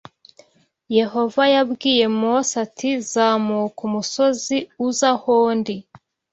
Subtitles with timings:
[0.97, 5.75] Yehova yabwiye Mose ati zamuka umusozi uze aho ndi.